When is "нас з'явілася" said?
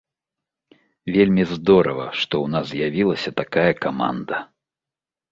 2.53-3.29